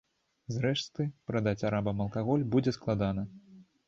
[0.53, 3.27] Зрэшты, прадаць арабам алкаголь будзе складана.